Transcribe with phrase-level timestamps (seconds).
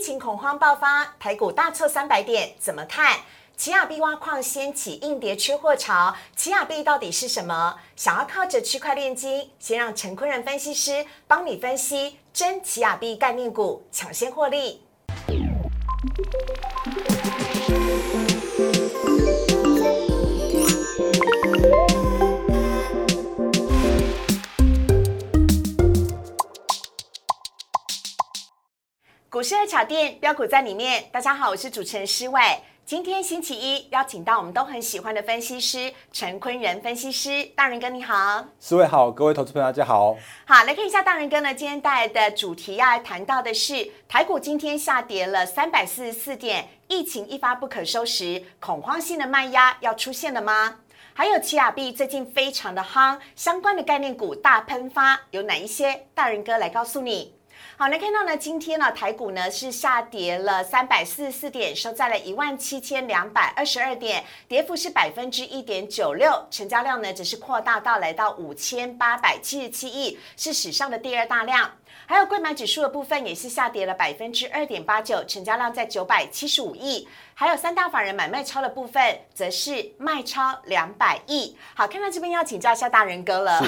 [0.00, 3.18] 疫情恐慌爆发，台股大挫三百点，怎么看？
[3.54, 7.76] 奇亚币挖矿掀起硬碟缺货潮，奇亚币到底是什么？
[7.96, 14.80] 想要靠着区块链金，先让陈坤仁分析师帮你分析真奇亚币概念股，抢先获利。
[29.40, 31.02] 股市的巧店标股在里面。
[31.10, 32.42] 大家好，我是主持人施伟。
[32.84, 38.44] 今天星期一，邀请到我们都很喜欢的分析师陈坤仁分析师，大人哥你好。
[38.58, 40.14] 四位好，各位投资朋友大家好。
[40.44, 50.80] 好，来看一下大人哥呢，今天带来的主题要谈到的是台股今天下跌了三百四十四点，疫情一发不可收拾，恐慌性的卖压要出现了吗？
[51.14, 56.08] 还有奇亚币最近非常的夯，相关的概念股大喷发，有哪一些？
[56.14, 57.39] 大人哥来告诉你。
[57.76, 71.70] 好，来看到呢，今天呢，台股呢是下跌了三百四十四点，收在了一万七千两百二十二点，跌幅是百分之一点九六，成交量呢只是扩大到来到五千八百七十七亿，是史上的第二大量。
[72.06, 77.08] 还有柜买指数的部分也是下跌了百分之二点八九，成交量在九百七十五亿。
[77.34, 81.56] 还有三大法人买卖超的部分，则是卖超两百亿。
[81.74, 83.62] 好，看到这边要请教一下大人哥了。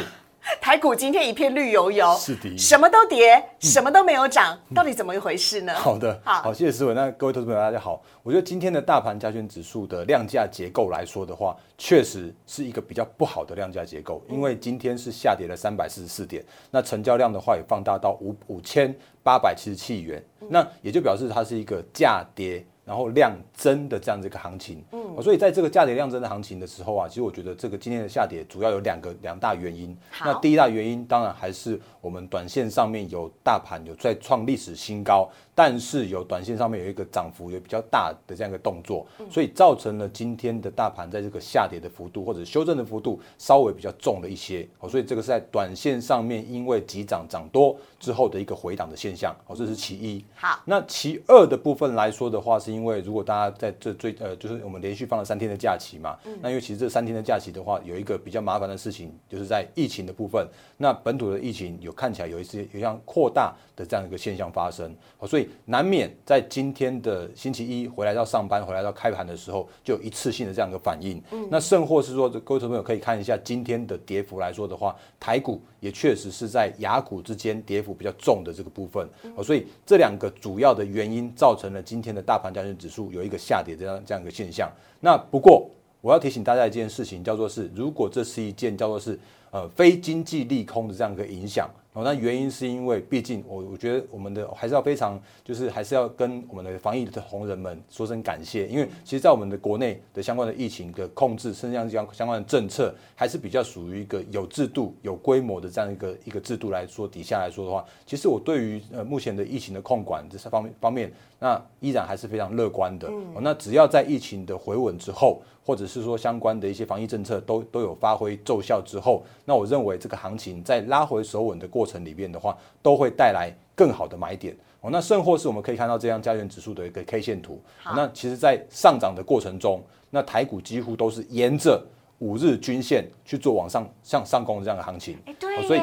[0.60, 5.74] 台股今天一片绿油油，是的，什么都跌，什么都没有涨，到底怎么一回事呢？
[5.74, 6.94] 好的，好，谢谢思文。
[6.96, 22.64] 那各位投资朋友大家好，我觉得今天的大盘加权指数的量价结构来说的话，确实是一个比较不好的量价结构，因为今天是下跌了三百四十四点，那成交量的话也放大到五五千八百七十七亿元，那也就表示它是一个价跌。
[22.84, 29.96] 然后量增的这样子一个行情，嗯，所以在这个价跌量增的行情的时候啊，其实我觉得这个今天的下跌主要有两个两大原因。
[30.20, 35.28] 那第一大原因当然还是我们短线上面有大盘有在创历史新高。
[35.54, 50.24] 但是有短线上面有一个涨幅有比较大的这样一个动作，所以造成了今天的大盘在这个下跌的幅度或者修正的幅度稍微比较重了一些，哦，所以这个是在短线上面因为急涨涨多之后的一个回档的现象，哦，这是其一。
[50.34, 60.46] 好，那其二的部分来说的话，是因为如果大家在这最呃，就是我们连续放了三天的假期嘛，那因为其实这三天的假期的话，有一个比较麻烦的事情，就是在疫情的部分，
[60.78, 65.48] 那本土的疫情有看起来有一些有像扩大的这样一个现象发生，哦，所以。
[65.64, 71.22] 难免在今天的星期一回来到上班，回来到开盘的时候，就有一次性的这样一个反应。
[71.30, 79.08] 嗯，那甚或是说，各位朋友可以看一下今天的跌幅来说的话，台股也确实是在雅股之间跌幅比较重的这个部分。
[79.34, 84.70] 哦，所以这两个主要的原因造成了今天的大盘加权指数有一个下跌这样这样一个现象。
[85.00, 85.68] 那不过
[86.00, 89.18] 我要提醒大家一件事情，叫做是如果这是一件叫做是
[89.50, 91.68] 呃非经济利空的这样一个影响。
[91.94, 113.06] 哦，那原因是因为，毕竟我我觉得我们的还是要非常，就是还是要跟我们的防疫的同仁们说声感谢，因为其实，在我们的国内的相关的疫情的控制，甚至像相相关的政策，还是比较属于一个有制度、有规模的这样一个一个制度来说底下来说的话，其实我对于呃目前的疫情的控管这方面方面，那依然还是非常乐观的。
[113.08, 124.90] 哦，那只要在疫情的回稳之后，或者是说相关的一些防疫政策都都有发挥奏效之后，那我认为这个行情在拉回手稳的过程里边的话，都会带来更好的买点哦。
[124.90, 127.60] 那甚或是我们可以看到这样加权指数的一个 K 线图，
[127.96, 131.84] 那其实在上涨的过程中，那台股几乎都是沿着
[132.18, 135.16] 五日均线去做往上向上攻的这样的行情。
[135.26, 135.80] 哎，对，所以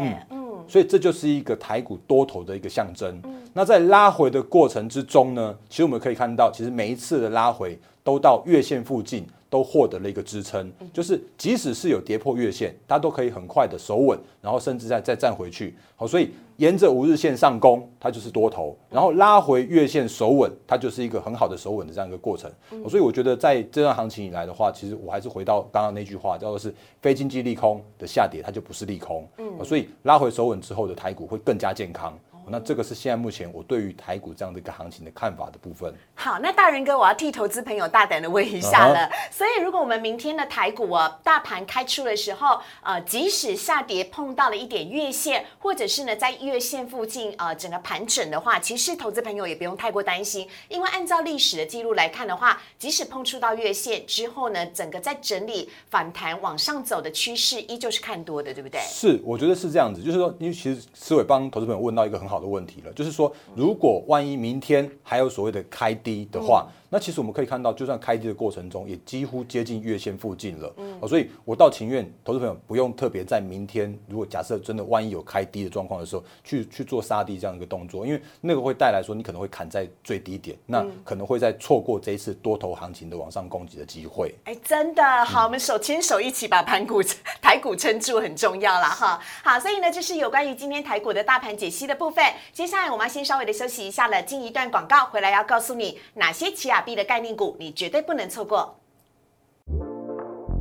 [0.00, 3.20] 嗯嗯，所以这就是一个台股多头的一个象征。
[3.52, 7.78] 那在拉回的过程之中呢，其实我们可以看到，其实每一次的拉回。
[8.04, 15.76] 都到月线附近，都获得了一个支撑，就是即使是有跌破月线，它都可以很快的守稳，然后甚至再再站回去。
[15.94, 22.50] 好，所以沿着五日线上攻，它就是多头，然后拉回月线守稳，它就是一个很好的守稳的这样一个过程。
[22.88, 29.28] 所以我觉得在这段行情以来的话，其实我还是回到刚刚那句话，叫做是非经济利空的下跌，它就不是利空。
[29.36, 32.18] 嗯，所以拉回守稳之后的台股会更加健康。
[32.48, 35.94] 那这个是现在目前我对于台股这样的一个行情的看法的部分。
[36.14, 39.08] 好，那大人哥，我要替投资朋友大胆的问一下了。
[39.30, 58.80] 所以，如果我们明天的台股啊，大盘开出的时候，呃，即使下跌碰到了一点月线，或者是呢在月线附近呃整个盘整的话，其实投资朋友也不用太过担心，因为按照历史的记录来看的话，即使碰触到月线之后呢，整个在整理反弹往上走的趋势依旧是看多的，对不对？
[58.80, 62.31] 是，我觉得是这样子，就是说，因为其实思伟帮投资朋友问到一个很好。
[62.32, 70.70] 好的问题了，就是说，如果万一明天还有所谓的开低的话，那其实我们可以看到，就算开低的过程中，也几乎接近月线附近了。
[70.76, 84.34] 嗯，所以我倒情愿投资朋友不用特别在明天，如果假设真的万一有开低的状况的时候，去去做杀低这样一个动作，因为那个会带来说你可能会砍在最低点，那可能会在错过这一次多头行情的往上攻击的机会。
[84.44, 87.02] 哎，真的好，我们手牵手一起把盘股
[87.40, 89.18] 台股撑住很重要了哈。
[89.42, 92.22] 好，所以呢，这是有关于今天台股的大盘解析的部分。
[92.52, 98.76] 接下来我们要先稍微的休息一下了，进一段广告回来要告诉你哪些奇币的概念股你绝对不能错过。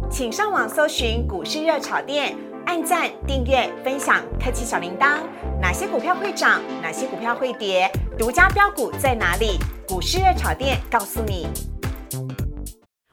[0.10, 2.36] 请上网搜寻股市热炒店，
[2.66, 5.20] 按赞、订阅、分享，开启小铃铛。
[5.62, 6.62] 哪些股票会涨？
[6.82, 7.92] 哪些股票会跌？
[8.18, 9.58] 独家标股在哪里？
[9.88, 11.48] 股市热炒店告诉你。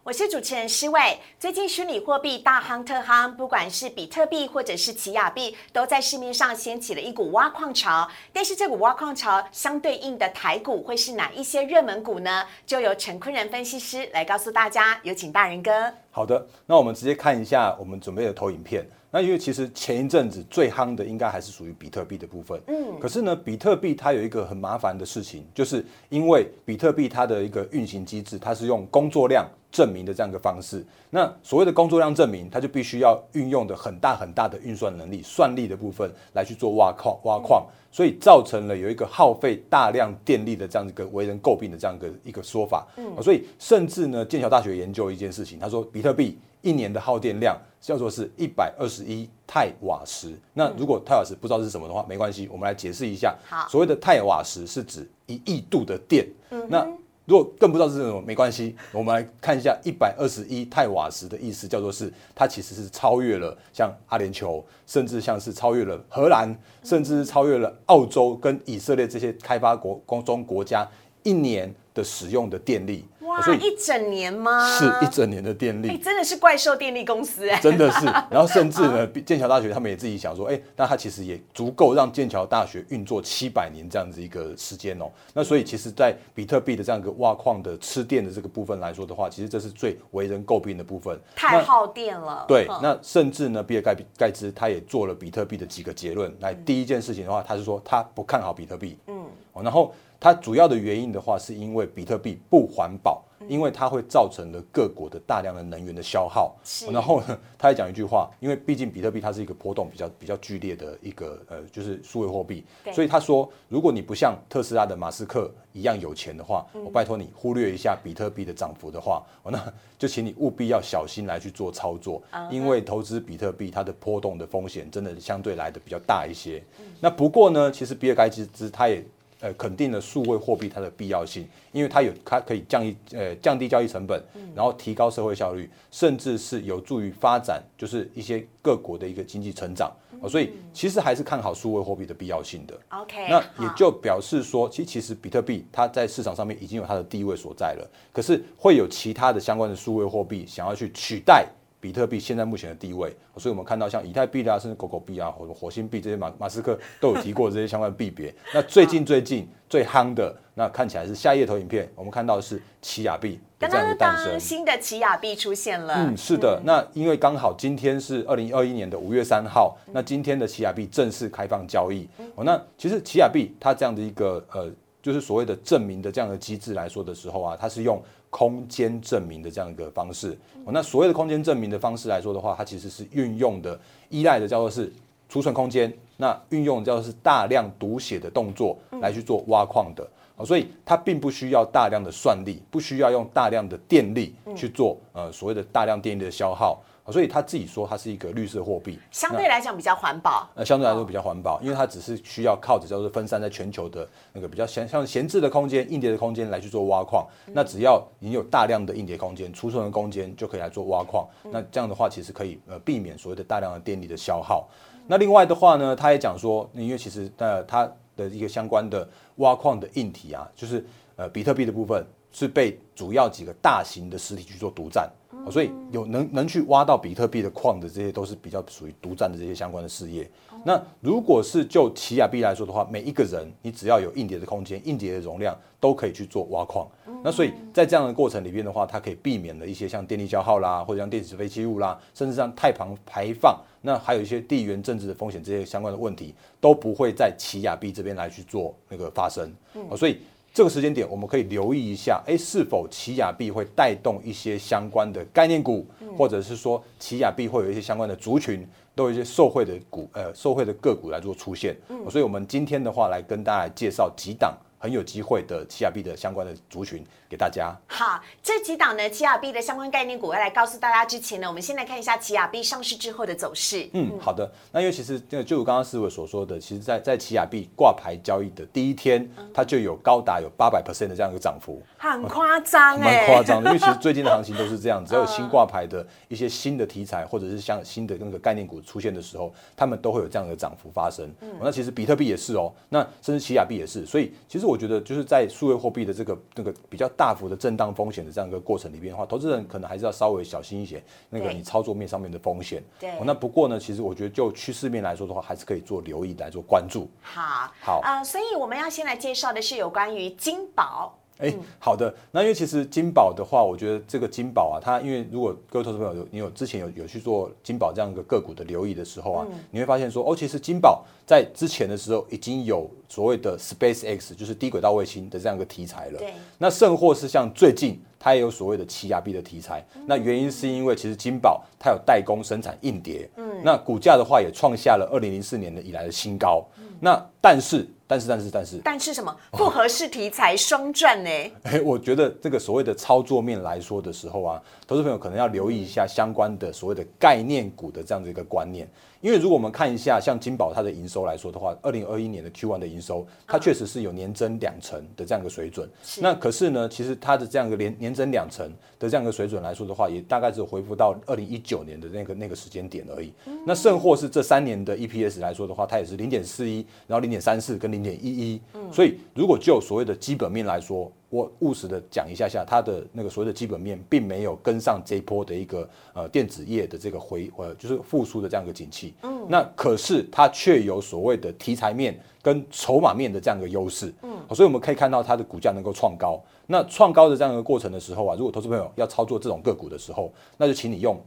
[0.08, 1.18] 我是主持人施伟。
[1.38, 8.08] 最近虚拟货币大夯特夯，不管是比特币或者是奇亚币，都在市面上掀起了一股挖矿潮。
[8.32, 12.42] 但是这股挖矿潮相对应的台股会是哪一些热门股呢？
[12.64, 14.98] 就由陈坤仁分析师来告诉大家。
[15.02, 15.70] 有请大人哥。
[16.10, 18.88] 好的，那我们直接看一下我们准备的投影片。
[19.10, 30.84] 那因为其实前一阵子最夯的应该还是属于比特币的部分，嗯，可是呢，比特币它有一个很麻烦的事情，就是因为比特币它的一个运行机制，它是用工作量证明的这样一个方式。
[31.10, 42.86] 那所谓的工作量证明，它就必须要运用的很大很大的运算能力、算力的部分来去做挖矿、挖矿，所以造成了有一个耗费大量电力的这样一个为人诟病的这样一个一个说法。
[42.96, 46.38] 嗯，所以甚至呢，剑桥大学研究一件事情，他说比特币。
[46.60, 50.36] 一年的耗电量叫做是一百二十一太瓦时。
[50.52, 53.32] 那如果太瓦时不知道是什么的话，没关系，我们来解释一下。
[53.48, 56.26] 好，所谓的太瓦时是指一亿度的电。
[56.50, 56.84] 嗯，那
[57.28, 70.88] 如果更不知道是什么，没关系，我们来看一下一百二十一太瓦时的意思，叫做是它其实是超越了像阿联酋，甚至像是超越了荷兰，甚至是超越了澳洲跟以色列这些开发国中国家
[71.22, 73.04] 一年的使用的电力。
[73.44, 74.66] 所以一整年吗？
[74.66, 78.06] 是一整年的电力，真的是怪兽电力公司哎，真的是。
[78.30, 85.08] 然后甚至呢，剑桥大学他们也自己想说，哎，那它其实也足够让剑桥大学运作七百年这样子一个时间哦。
[85.34, 92.44] 那所以其实，在比特币的这样一个挖矿的吃电的这个部分来说的话，其实这是最为人诟病的部分，太耗电了。
[92.48, 96.34] 对，那甚至呢，比尔盖盖茨他也做了比特币的几个结论。
[96.40, 98.98] 来，第一件事情的话，他是说他不看好比特币。
[99.06, 99.26] 嗯，
[99.62, 103.22] 然后它主要的原因的话，是因为比特币不环保。
[103.46, 106.54] 因为它会造成了各国的大量的能源的消耗，
[106.92, 112.62] 然后呢，他还讲一句话，因为毕竟比特币它是一个波动比较比较剧烈的一个呃，就是数位货币，
[112.92, 122.20] 所以他说，如果你不像特斯拉的马斯克一样有钱的话，我拜托你忽略一下比特币的涨幅的话，那就请你务必要小心来去做操作，
[122.50, 126.62] 因为投资比特币它的波动的风险真的相对来的比较大一些。
[127.00, 129.02] 那不过呢，其实比尔盖茨他也。
[129.40, 134.22] 呃，肯定了数位货币它的必要性，因为它有它可以降一呃降低交易成本，
[134.54, 139.92] 然后提高社会效率，甚至是有助于发展，就是一些各国的一个经济成长。
[140.28, 142.76] 所以其实还是看好数位货币的必要性的。
[142.88, 151.46] OK，那也就表示说，其实其实比特币它在市场上面已经有它的地位所在了，可是会有其他的相关的数位货币想要去取代。
[151.80, 158.34] 比特币现在目前的地位，所以我们看到像以太币啦，甚至狗狗币啊，或者火星币这些马马斯克都有提过这些相关的币别。
[158.52, 165.94] 那最近最近最夯的，那看起来是下一页投影片，我们看到的是奇亚币这样的诞生，新的奇亚币出现了。
[165.96, 166.60] 嗯，是的。
[166.64, 172.08] 那因为刚好今天是二零二一年的五月三号，那今天的奇亚币正式开放交易。
[172.34, 174.68] 哦，那其实奇亚币它这样的一个呃，
[175.08, 178.00] 就是所谓的证明的这样的机制来说的时候啊，它是用。
[178.30, 183.80] 空间证明的这样一个方式，那所谓的空间证明的方式来说的话，它其实是运用的
[184.10, 184.92] 依赖的叫做是
[185.30, 190.06] 储存空间，那运用叫做是大量读写的动作来去做挖矿的，
[190.44, 196.78] 所以它并不需要大量的算力，不需要用大量的电力去做呃所谓的大量电力的消耗。
[197.10, 200.48] 所以他自己说，它是一个绿色货币，相对来讲比较环保。
[200.54, 207.26] 呃，相对来说比较环保，因为它只是需要靠着叫做分散在全球的那个比较闲像闲置的空间、硬碟的空间来去做挖矿。
[207.46, 211.26] 那只要你有大量的硬碟空间、储存的空间，就可以来做挖矿。
[211.44, 214.68] 那这样的话，其实可以呃避免所谓的大量的电力的消耗。
[215.06, 220.84] 那另外的话呢，他也讲说，因为其实呃它的一个相关的挖矿的硬体啊，就是
[221.16, 222.06] 呃比特币的部分
[222.38, 225.10] 是被主要几个大型的实体去做独占。
[225.50, 230.28] 所以有能能去挖到比特币的矿的这些都是比较属于独占的这些相关的事业。
[230.64, 236.86] 那如果是就奇亚币来说的话，每一个人你只要有硬碟的空间、硬碟的容量，都可以去做挖矿。
[237.24, 249.50] 那所以在这样的过程里边的话，它可以避免了一些像电力消耗啦，或者像电子废弃物啦，甚至像碳排排放，那还有一些地缘政治的风险这些相关的问题，都不会在奇亚币这边来去做那个发生。
[249.96, 250.18] 所以。
[250.52, 255.86] 这个时间点，我们可以留意一下，哎，是否奇亚币会带动一些相关的概念股，
[256.16, 261.76] 或者是说奇亚币会有一些相关的族群，都有一些受惠的股，呃，受惠的个股来做出现。
[262.10, 264.56] 所以，我们今天的话来跟大家介绍几档。
[264.78, 267.74] 很有机会的奇亚币的相关的族群给大家。
[267.86, 273.88] 好，这几档呢奇亚币的相关概念股要来告诉大家之前呢，我们先来看一下奇亚币上市之后的走势。
[273.92, 274.50] 嗯，好的。
[274.72, 283.70] 那因为其实就就如刚刚思伟所说的，其实在在奇亚币挂牌交易的第一天，它就有高达有八百 percent 的这样一个涨幅，很夸张，蛮夸张的。
[283.70, 291.28] 因为其实最近的行情都是这样， 只要有新挂牌的一些新的题材或者是像新的那个概念股出现的时候，他们都会有这样的涨幅发生。
[291.40, 294.06] 嗯那其实比特币也是哦，那甚至奇亚币也是。
[294.06, 302.82] 所以其实我觉得就是在数位货币的这个那个比较大幅的震荡风险的这样一个过程里边的话，投资人可能还是要稍微小心一些，那个你操作面上面的风险。
[303.00, 303.10] 对。
[303.24, 307.10] 那不过呢，其实我觉得就趋势面来说的话，还是可以做留意来做关注。
[307.20, 307.72] 好。
[307.80, 308.00] 好。
[308.04, 311.17] 呃，所以我们要先来介绍的是有关于金宝。
[311.38, 312.12] 哎，好的。
[312.30, 326.18] 那因为其实金宝的话，我觉得这个金宝啊，它因为如果各位投资朋友有你有之前有有去做金宝这样一个个股的留意的时候啊，你会发现说，哦，其实金宝在之前的时候已经有所谓的 Space X，就是低轨道卫星的这样一个题材了。
[326.18, 326.34] 对。
[326.58, 336.66] 那甚或是像最近它也有所谓的奇亚币的题材，那原因是因为其实金宝它有代工生产硬碟，嗯，那股价的话也创下了二零零四年的以来的新高。
[337.00, 337.88] 那但是。
[338.08, 341.30] 但是但是但是但是什么复合式题材双赚呢？
[341.62, 348.88] 哎，我觉得这个所谓的操作面来说的时候啊，投资朋友可能要留意一下相关的所谓的概念股的这样的一个观念。
[349.20, 355.90] 因为如果我们看一下像金宝它的营收来说的话，二零二一年的 Q1 的营收，它确实是有年增两成的这样一个水准。
[356.20, 363.32] 那可是呢，其实它的这样一个年年增两成的这样一个水准来说的话，也大概只有恢复到二零一九年的那个那个时间点而已。
[363.66, 368.60] 那甚或是这三年的 EPS 来说的话，它也是零点四一，然后零点三四跟零点一一。
[368.92, 379.12] 所以如果就所谓的基本面来说，我务实的讲一下下，它的那个所谓的基本面，并没有跟上这一波的一个呃电子业的这个回呃就是复苏的这样一个景气。
[379.22, 384.12] 嗯，那可是它却有所谓的题材面跟筹码面的这样一个优势。
[384.22, 386.42] 嗯，所以我们可以看到它的股价能够创高。
[386.66, 391.18] 那创高的这样一个过程的时候啊，如果投资朋友要操作这种个股的时候，那就请你用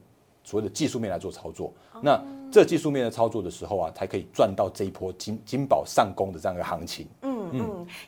[0.44, 1.74] 所谓的技术面来做操作。
[2.02, 2.22] 那
[2.52, 7.08] 这技术面的操作的时候啊，才可以赚到这一波金金宝上攻的这样一个行情。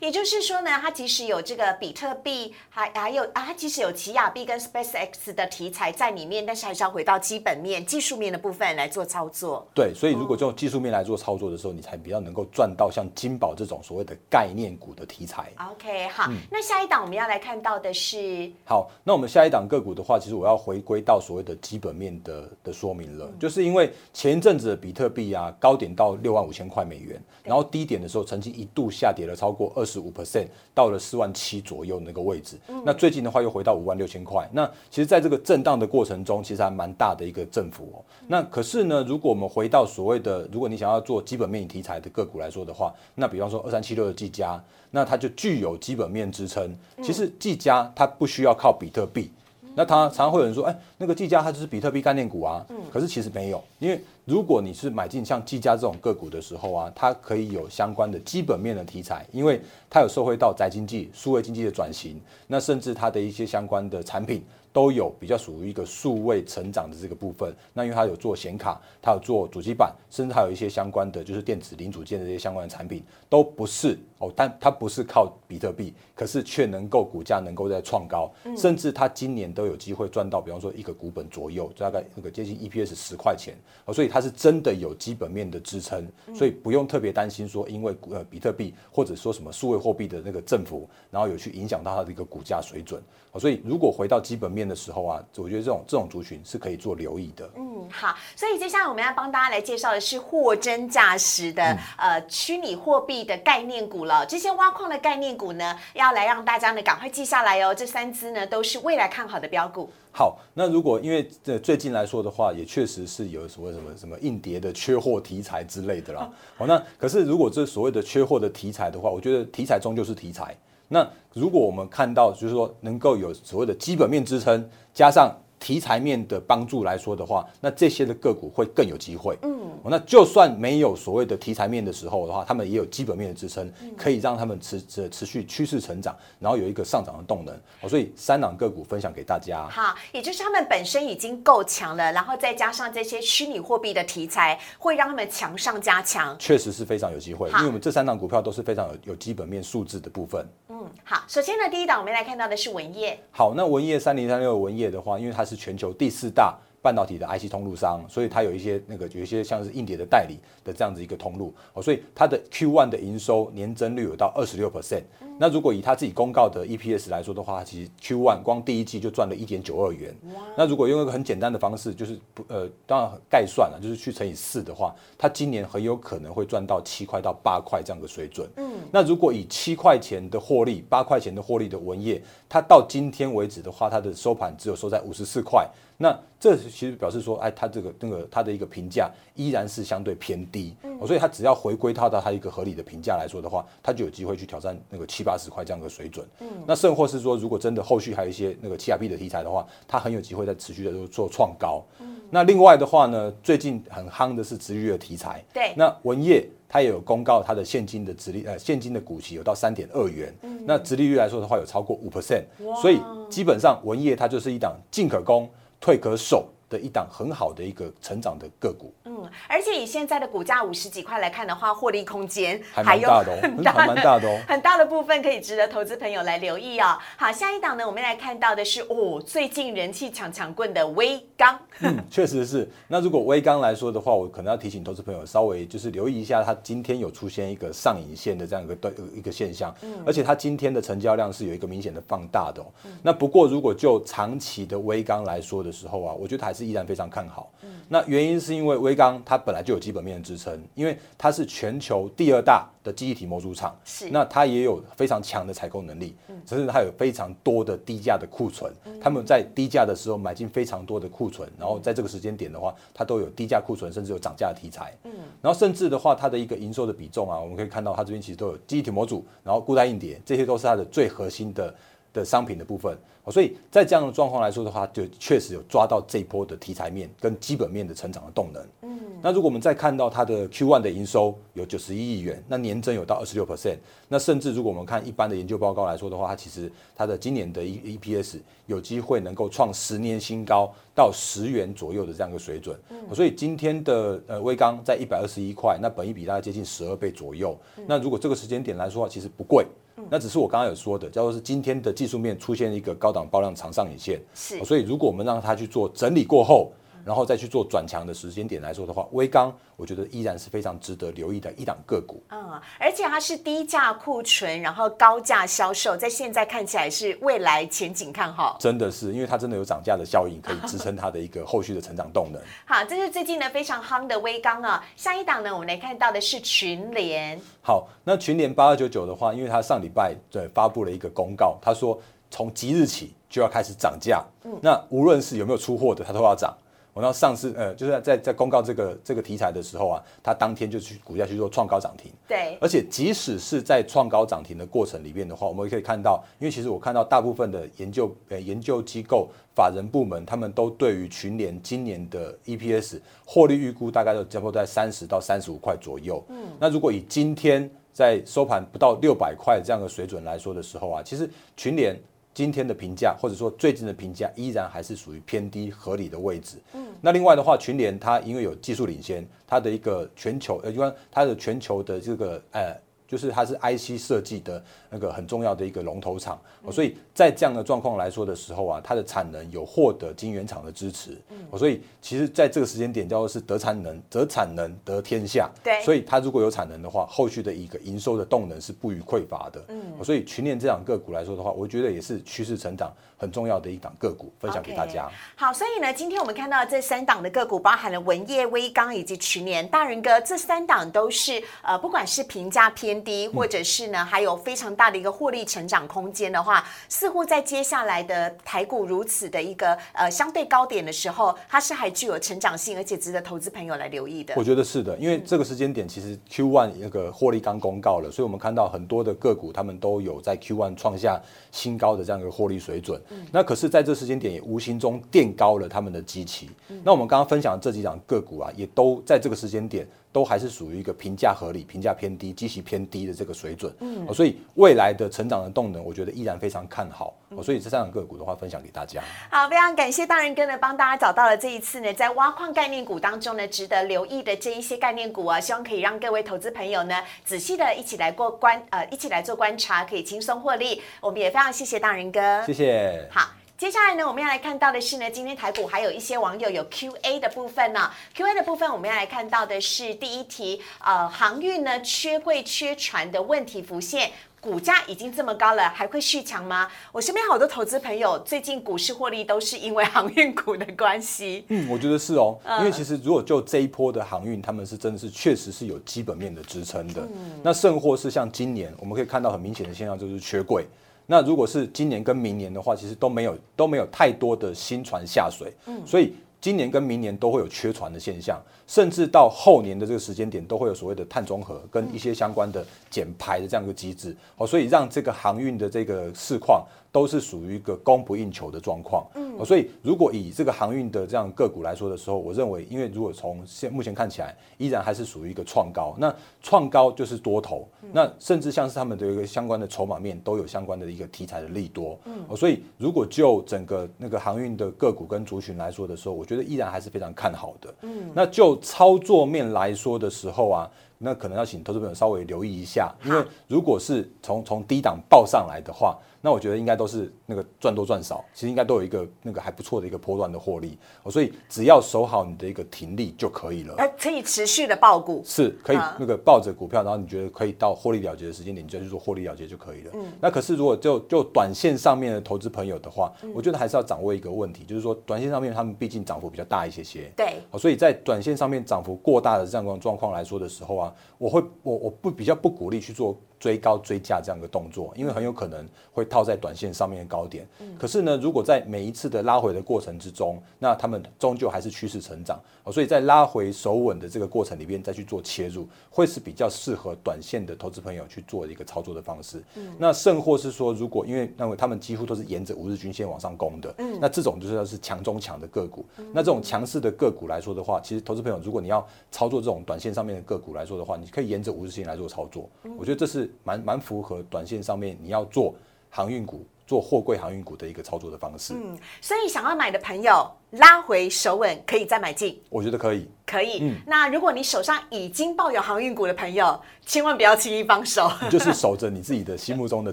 [0.00, 9.66] 也就是说呢，它即使有这个比特币，还还有啊，它即使有奇亚币跟 Space X 的题材在里面，但是还是要回到基本面、技术面的部分来做操作。
[9.74, 15.50] 对，所以如果用技术面来做操作的时候，你才比较能够赚到像金宝这种所谓的概念股的题材。
[15.70, 30.14] OK，好，那下一档我们要来看到的是，好，那我们下一档个股的话，其实我要回归到所谓的基本面的的说明了，就是因为前一阵子的比特币啊，高点到六万五千块美元，然后低点的时候曾经一度下跌了超过二十五。
[30.14, 34.48] percent 到了四万七左右那个位置，那最近的话又回到五万六千块。
[34.52, 37.98] 那其实，在这个震荡的过程中，其实还蛮大的一个振幅哦。
[38.28, 44.62] 那可是呢，如果我们回到所谓的，如果你想要做基本面题材的个股来说的话，那比方说二三七六的技嘉，
[44.92, 46.72] 那它就具有基本面支撑。
[47.02, 49.32] 其实技嘉它不需要靠比特币。
[49.76, 52.64] 那他常常会有人说，哎，那个技嘉它就是比特币概念股啊。
[52.68, 52.76] 嗯。
[52.92, 59.60] 可是其实没有，因为如果你是买进像技嘉这种个股的时候啊，它可以有相关的基本面的题材，因为
[59.90, 64.42] 它有受惠到宅经济、数位经济的转型，那甚至它的一些相关的产品。
[64.74, 83.54] 都有比较属于一个数位成长的这个部分，那因为它有做显卡，它有做主机板，甚至还有一些相关的就是电子零组件的这些相关的产品，都不是哦，但它不是靠比特币，可是却能够股价能够在创高，甚至它今年都有机会赚到，比方说一个股本左右，大概那个接近 EPS 十块钱，
[83.92, 86.04] 所以它是真的有基本面的支撑，
[86.34, 93.00] 所以不用特别担心说因为呃比特币或者说什么数位货币的那个振幅，然后有去影响到它的一个股价水准，
[93.30, 94.64] 哦，所以如果回到基本面。
[94.64, 97.50] 的时候啊，我觉得这种这种族群是可以做留意的。
[97.54, 101.62] 嗯，好，所以接下来我们要帮大家来介绍的是货真价实的
[101.98, 104.24] 呃虚拟货币的概念股了。
[104.24, 107.74] 这些挖矿的概念股呢，要来让大家呢赶快记下来哦。
[107.74, 109.92] 这三只呢都是未来看好的标股。
[110.16, 116.30] 好，那如果因为这最近来说的话，也确实是有所谓什么什么硬碟的缺货题材之类的啦。
[116.56, 120.56] 好，那可是如果这所谓的缺货的题材的话，我觉得题材终究是题材。
[120.86, 129.34] 那如果我们看到，就是说能够有所谓的基本面支撑，加上题材面的帮助来说的话，那这些的个股会更有机会。
[129.40, 137.54] 嗯，那就算没有所谓的题材面的时候的话，他们也有基本面的支撑，可以让他们持持持续趋势成长，然后有一个上涨的动能。
[137.80, 139.66] 哦，所以三档个股分享给大家。
[139.70, 146.36] 好，也就是他们本身已经够强了，然后再加上这些虚拟货币的题材，会让他们强上加强。
[146.38, 150.46] 确实是非常有机会，因为我们这三档股票都是非常有有基本面数字的部分。
[150.68, 153.18] 嗯，好，首先呢，第一档我们来看到的是文业。
[153.30, 165.04] 好，那文业三零三六文业的话，因为它是全球第四大半导体的 IC 通路商，所以它有一些那个有一些像是硬碟的代理的这样子一个通路哦，所以它的 Q1 的营收年增率有到二十六 percent。
[165.38, 170.14] 那如果以他自己公告的 EPS 来说的话，其实 Q1 光第一季就赚了一点九二元。
[170.56, 178.48] 那如果用一个很简单的方式，就是不呃，当然概算了，就是去乘以四的话，他今年很有可能会赚到七块到八块这样的水准。
[178.56, 185.68] 嗯，那如果以七块钱的获利、八块钱的获利的文业，它到今天为止的话，它的收盘只有收在五十四块。
[185.96, 190.74] 那这其实表示说，哎，它这个那个它的一个评价依然是相对偏低，
[191.06, 196.24] 所以它只要回归到到它一个合理的评价来说的话，它就有机会去挑战那个七八十块这样的水准。
[196.40, 201.82] 嗯，那甚或是说，如果真的后续还有一些那个七 R B 的题材的话，它很有机会在持续的做做创高。
[202.00, 205.42] 嗯，那另外的话呢，最近很夯的是殖利率的题材。
[205.52, 210.32] 对，那文业它也有公告它的现金的殖利呃现金的股息有到三点二元，
[210.66, 212.44] 那殖利率来说的话有超过五 percent，
[212.80, 213.00] 所以
[213.30, 215.48] 基本上文业它就是一档进可攻。
[215.80, 219.13] 退可守的一档很好的一个成长的个股，嗯，
[219.48, 226.98] 而且以现在的股价五十几块来看的话，获利空间还蛮大的哦，还蛮大的哦， 很大的部分可以值得投资朋友来留意哦。
[227.16, 232.68] 好，下一档呢，我们来看到的是哦，最近人气抢抢棍的微钢， 嗯，确实是。
[232.88, 242.64] 那如果微钢来说的话，我可能要提醒投资朋友稍微就是留意一下，它今天有出现一个上影线的这样一个对一个现象，嗯，而且它今天的成交量是有一个明显的放大的。
[243.02, 247.50] 那不过如果就长期的微钢来说的时候啊，我觉得还是依然非常看好。
[247.88, 256.14] 那原因是因为微刚它本来就有基本面的支撑，因为它是全球第二大的记忆体模组厂，是那它也有非常强的采购能力，
[256.46, 258.72] 甚至它有非常多的低价的库存。
[259.00, 264.96] 他们在低价的时候买进非常多的库存，然后在这个时间点的话，它都有低价库存，甚至有涨价的题材。
[265.04, 271.74] 嗯，然后甚至的话，它的一个营收的比重啊，我们可以看到它这边其实都有记忆体模组，然后固态硬碟，这些都是它的最核心的。
[272.14, 272.96] 的商品的部分，
[273.28, 278.64] 所以在这样的状况来说的话，就确实有抓到这一波的题材面跟基本面的成长的动能。
[278.82, 283.78] 嗯，那如果我们再看到它的 Q1 的营收有九十一亿元，那年增有到二十六 percent，
[284.08, 292.78] 那甚至如果我们看一般的研究报告来说的话，它其实它的今年的 E EPS 有机会能够创十年新高，到十元左右的这样一个水准。
[292.90, 297.58] 嗯，所以今天的呃微钢在一百二十一块，那本一比大概接近十二倍左右。
[297.88, 299.66] 那如果这个时间点来说的话，其实不贵。
[300.10, 306.72] 那只是我刚刚有说的，叫做是今天的技术面出现一个高档爆量长上影线，是，所以如果我们让它去做整理过后。
[307.04, 312.22] 然后再去做转强的时间点来说的话，微钢我觉得依然是非常值得留意的一档个股。
[312.30, 318.56] 嗯，而且它是低价库存，然后高价销售，在现在看起来是未来前景看好。
[318.58, 322.40] 真的是，因为它真的有涨价的效应，可以支撑它的一个后续的成长动能。
[322.64, 324.82] 好，这是最近呢非常夯的微钢啊。
[324.96, 327.38] 下一档呢，我们来看到的是群联。
[327.62, 334.24] 好，那群联八二九九的话，因为它上礼拜对发布了一个公告，他说从即日起就要开始涨价。
[334.44, 336.56] 嗯，那无论是有没有出货的，它都要涨。
[336.94, 342.12] 我到上市呃，就是在在公告这个这个题材的时候啊，它当天就去股价去做创高涨停。
[342.28, 342.56] 对。
[342.60, 356.24] 而且即使是在创高涨停的过程里面的话，我们也可以看到，因为其实我看到大部分的研究呃研究机构、法人部门，他们都对于群联今年的 EPS 获利预估大概都差不多在三十到三十五块左右。
[356.28, 356.36] 嗯。
[356.60, 362.00] 那如果以今天在收盘不到六百块这样的水准来说的时候啊，其实群联。
[362.34, 366.58] 今天的评价，或者说最近的评价，依然还是属于偏低合理的位置。
[366.74, 372.83] 嗯，那另外的话，群联它因为有技术领先，它的一个全球呃，因为它的全球的这个呃。
[373.14, 376.36] 就是它是 IC 设计的那个很重要的一个龙头厂，
[376.72, 381.16] 所以在这样的状况来说的时候啊，它的产能有获得晶圆厂的支持，
[381.56, 392.92] 所以其实在这个时间点叫做是得产能，得产能得天下，对，所以它如果有产能的话，后续的一个营收的动能是不予匮乏的，嗯，所以群联这两个股来说的话，我觉得也是趋势成长
[393.24, 395.08] 很重要的一档个股，分享给大家。
[395.34, 402.94] 好，所以呢，今天我们看到这三档的个股，包含了文业、威钢以及群联，大人哥这三档都是呃，不管是评价偏。
[403.04, 414.32] 低，或者是呢还有非常大的一个获利成长空间的话，似乎在接下来的台股如此的一个呃相对高点的时候，它是还具有成长性，而且值得投资朋友来留意的。
[414.36, 422.98] 我觉得是的，因为这个时间点其实 Q one 那个获利刚公告了，所以我们看到很多的个股他们都有在 Q one 创下新高的这样一个获利水准。
[423.32, 426.48] 那可是在这时间点也无形中垫高了他们的基期。
[426.82, 429.86] 那我们刚刚分享的这几档个股啊，也都在这个时间点。
[430.14, 437.12] 都还是属于一个评价合理、评价偏低、基期偏低的这个水准，嗯，所以未来的成长的动能，我觉得依然非常看好。
[437.42, 439.02] 所以这三档个股的话，分享给大家。
[439.28, 450.80] 好，非常感谢大人哥呢，帮大家找到了这一次呢，在挖矿概念股当中呢，值得留意的这一些概念股啊，希望可以让各位投资朋友呢，仔细的一起来过观，呃，一起来做观察，可以轻松获利。
[451.00, 453.08] 我们也非常谢谢大人哥，谢谢。
[453.10, 453.43] 好。
[453.56, 457.88] 接下来呢，我们要来看到的是呢，今天台股还有一些网友有 Q A 的部分呢。
[458.12, 466.68] Q A 的部分，我们要来看到的是第一题，呃，航运呢缺柜缺船的问题浮现，股价已经这么高了，还会续强吗？
[466.90, 471.44] 我身边好多投资朋友最近股市获利都是因为航运股的关系。
[471.46, 477.06] 嗯，我觉得是哦，因为其实如果就这一波的航运，他们是真的是确实是有基本面的支撑的。
[477.40, 480.66] 那甚或是像今年，我们可以看到很明显的现象就是缺柜。
[481.06, 496.64] 那如果是今年跟明年的话，其实都没有都没有太多的新船下水，嗯，所以今年跟明年都会有缺船的现象，甚至到后年的这个时间点都会有所谓的碳中和跟一些相关的减排的这样一个机制，好，所以让这个航运的这个市况。
[496.94, 520.70] 都是属于一个供不应求的状况，嗯，所以如果以这个航运的这样个股来说的时候，我认为，因为如果从现目前看起来，依然还是属于一个创高，那创高就是多头，那甚至像是他们的一个相关的筹码面都有相关的一个题材的利多，嗯，所以如果就整个那个航运的个股跟族群来说的时候，我觉得依然还是非常看好的，嗯，那就操作面来说的时候啊。
[520.96, 530.78] 那可能要请投资朋友稍微留意一下，因为如果是从从低档报上来的话，那我觉得应该都是那个赚多赚少，其实应该都有一个那个还不错的一个波段的获利，
[531.10, 533.74] 所以只要守好你的一个停利就可以了。
[533.76, 539.90] 呃，可以持续的报股，是可以那个抱着股票，然后你觉得可以到获利了结的时间点，你就去做获利了结就可以了。
[539.92, 551.44] 嗯，那可是如果就就短线上面的投资朋友的话，我觉得还是要掌握一个问题，就是说短线上面他们毕竟涨幅比较大一些些，对，所以在短线上面涨幅过大的这样状况来说的时候啊，我会。
[551.62, 553.14] 我我不比较不鼓励去做。
[553.40, 557.44] 追高追价这样的动作，因为很有可能会套在短线上面的高点。
[557.58, 569.42] 嗯，可是呢，如果在每一次的拉回的过程之中，那他们终究还是趋势成长哦，所以在拉回手稳的这个过程里边再去做切入，会是比较适合短线的投资朋友去做一个操作的方式。
[569.56, 575.84] 嗯，那甚或是说，如果因为那么他们几乎都是沿着五日均线往上攻的，嗯，那这种就是要是强中强的个股。
[576.12, 582.48] 那这种强势的个股来说的话，其实投资朋友如果你要操作这种短线上面的个股来说的话，你可以沿着五日线来做操作。
[582.78, 583.24] 我觉得这是。
[583.42, 585.54] 蛮蛮符合短线上面你要做
[585.94, 588.52] 航运股、做货柜航运股的一个操作的方式。
[588.54, 590.28] 嗯，所以想要买的朋友。
[590.58, 593.58] 拉回手稳可以再买进，我觉得可以，可以。
[593.62, 599.92] 嗯，那如果你手上已经抱有航运股的朋友，千万不要轻易放手，就是守着你自己的心目中的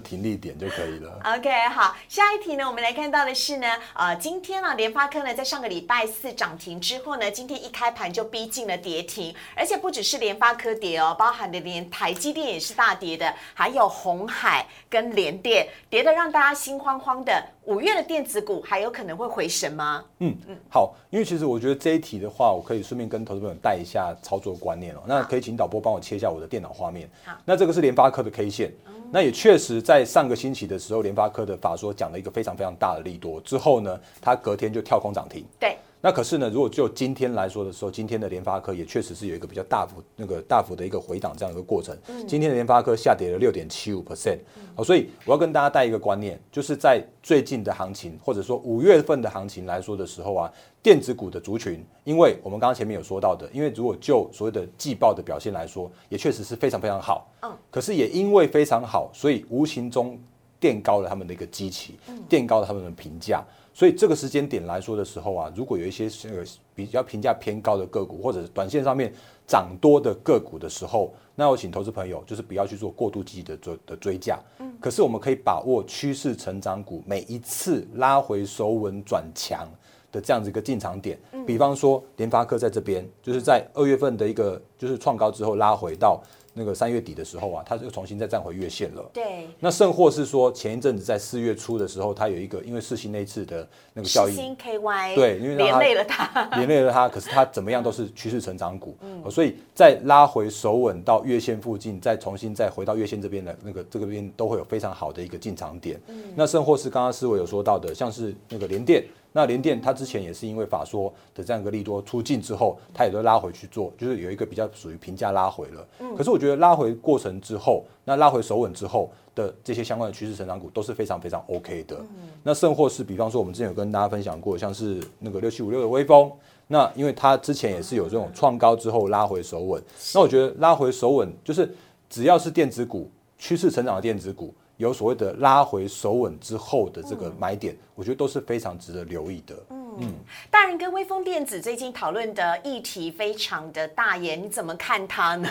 [0.00, 1.18] 停利点就可以了。
[1.36, 17.42] OK，好，下一题呢，我们来看到的是呢，呃，今天呢，联发科呢，在上个礼拜四涨停之后呢，今天一开盘就逼近了跌停，而且不只是联发科跌哦，包含的连台积电也是大跌的，还有红海跟联电跌的让大家心慌慌的。
[17.64, 20.04] 五月的电子股还有可能会回升吗？
[20.18, 20.56] 嗯嗯。
[20.68, 25.02] 好，因为其实我觉得这一题的话，我可以顺便跟投资朋友带一下操作观念哦。
[25.06, 27.08] 那可以请导播帮我切一下我的电脑画面。
[27.24, 28.72] 好，那这个是联发科的 K 线，
[29.10, 35.44] 那也确实在上个星期的时候，联发科的法说讲了一个非常非常大的利多，之后呢，它隔天就跳空涨停。
[35.60, 35.76] 对。
[36.04, 41.96] 那可是呢，如果就今天来说的时候，今天的联发科也确实是有一个比较大幅、那个大幅的一个回档这样一个过程。
[42.26, 44.38] 今天的联发科下跌了六点七五 percent。
[44.74, 57.30] 好，所以我要跟大家带一个观念，就是在最近的行情，或者说五月份的行情来说的时候啊，电子股的族群，因为我们刚刚前面有说到的，因为如果就所谓的季报的表现来说，也确实是非常非常好。
[57.42, 57.56] 嗯。
[57.70, 60.18] 可是也因为非常好，所以无形中
[60.58, 61.94] 垫高了他们的一个基期，
[62.28, 63.44] 垫高了他们的评价。
[63.74, 69.12] 所以这个时间点来说的时候啊，如果有一些呃比较评价偏高的个股，或者是短线上面
[69.46, 74.38] 涨多的个股的时候，那我请投资朋友就是不要去做过度积极的追的追价。
[74.58, 74.72] 嗯。
[74.80, 79.66] 可是我们可以把握趋势成长股每一次拉回收稳转强
[80.10, 81.18] 的这样子一个进场点。
[81.32, 81.44] 嗯。
[81.46, 86.22] 比方说联发科在这边，就是在二月份的一个就是创高之后拉回到
[86.54, 89.02] 那个三月底的时候啊，它又重新再站回月线了。
[89.12, 106.00] 对，那甚或是说前一阵子在四月初的时候，它有一个因为四新那一次的那个效应，KY 对因为连累了它， 连累了它，可是它怎么样都是趋势成长股，嗯所以在拉回守稳到月线附近，再重新再回到月线这边的那个这个边都会有非常好的一个进场点。
[106.34, 109.04] 那甚或是刚刚思维有说到的，像是那个联电。
[109.34, 115.88] 那联电它之前也是因为法说的这样一个利多出尽之后，它也都拉回去做，就是有一个比较属于平价拉回了。
[116.14, 121.96] 可是我觉得觉得拉回过程之后，那拉回守稳之后的这些相关的趋势成长股都是非常非常 OK 的。
[122.42, 126.30] 那甚或是比方说我们之前有跟大家分享过，像是那个六七五六的微风，
[126.66, 129.82] 那因为它之前也是有这种创高之后拉回守稳，
[130.14, 131.72] 那我觉得拉回守稳就是
[132.10, 134.52] 只要是电子股趋势成长的电子股。
[134.78, 139.54] 有所谓的拉回守稳之后的这个买点，我觉得都是非常值得留意的。
[140.00, 140.14] 嗯，
[140.50, 145.48] 大人跟微风电子最近讨论的议题非常的大耶，你怎么看它呢？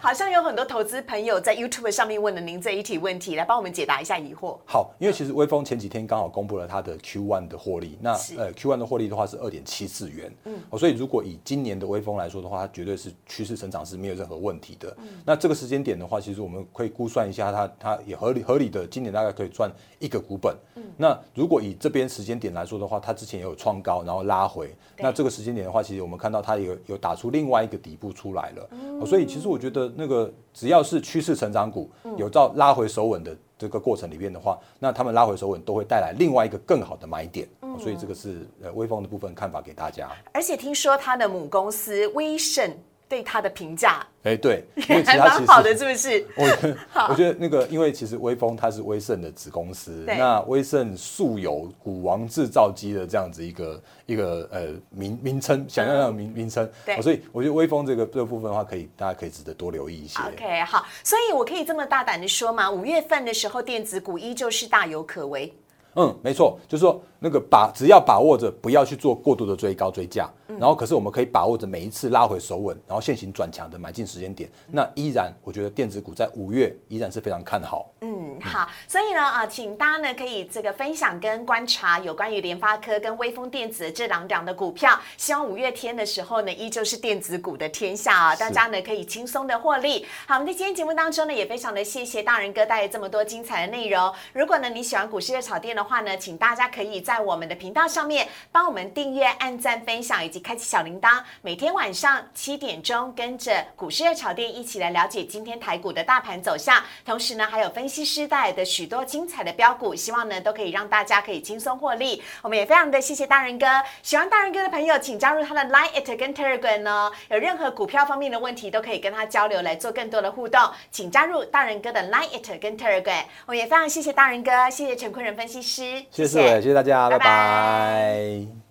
[0.00, 4.56] 好 像有很多投资朋友在 YouTube 上面问了您这一题问题，来帮我们解答一下疑惑。
[4.64, 14.96] 好，因为其实微风前几天刚好公布了它的 Q1 的获利，那呃 Q1 的获利的话是二点七四元，嗯，所以如果以今年的微风来说的话，它绝对是趋势成长是没有任何问题的。
[15.24, 20.54] 那这个时间点的话，其实我们可以估算一下，它它也合理合理的，今年大概可以赚一个股本。
[20.76, 24.74] 嗯那如果以这边时间点来说的话，它之前也有创高，然后拉回。
[24.98, 29.06] 那这个时间点的话，其实我们看到它有有打出另外一个底部出来了。
[29.06, 37.48] 所以其实我觉得那个只要是趋势成长股，有照拉回首稳的这个过程里面的话，那他们拉回首稳都会带来另外一个更好的买点。
[37.78, 40.10] 所以这个是呃微风的部分看法给大家。
[40.32, 42.70] 而且听说它的母公司威盛
[43.10, 44.06] 对他的评价。
[44.22, 44.64] 哎，对，
[45.04, 46.24] 还蛮好的，是不是？
[46.36, 60.20] 我 我觉得那个，因为其实威风它是威盛的子公司，那威盛素有“股王制造机”的这样子一个一个呃名名称，想要的名名称，对，所以我觉得威风这个这个部分的话，可以大家可以值得多留意一些。
[60.22, 65.52] OK，好，所以我可以这么大胆的说嘛，五月份的时候，电子股依旧是大有可为。
[65.96, 77.92] 嗯，没错，就是说那个把只要把握着不要去做过度的追高追价，然后可是我们可以把握着每一次拉回手稳，然后现行转强的买进时间点，那依然我觉得电子股在五月依然是非常看好。
[78.00, 90.06] 嗯，好，所以呢啊，请大家呢可以这个分享跟观察有关于联发科跟微风电子这两档的股票，希望五月天的时候呢依旧是电子股的天下啊，大家呢可以轻松的获利。
[90.26, 94.12] 好，我们在今天节目当中呢也非常的谢谢大人哥带来这么多精彩的内容。
[94.32, 112.22] 如果呢你喜欢股市的炒店的话呢，请大家可以在我们的频道上面帮我们订阅、按赞、分享以及开启小铃铛，每天晚上七点钟跟着股市热炒店一起来了解今天台股的大盘走向，同时呢还有分析师带来的许多精彩的标股，希望呢都可以让大家可以轻松获利。
[112.42, 113.66] 我们也非常的谢谢大人哥，
[114.02, 123.24] 喜欢大人哥的朋友请加入他的 Line it 跟 Telegram 哦，有任何股票方面的问题都可以跟他交流来做更多的互动，请加入大人哥的 Line it 跟 Telegram。
[123.46, 126.04] 我们也非常谢谢大人哥，谢谢陈坤仁分析师。
[126.10, 128.69] 谢谢，谢谢大家，拜拜。